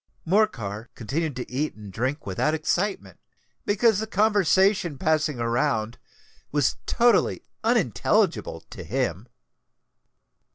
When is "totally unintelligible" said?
6.87-8.61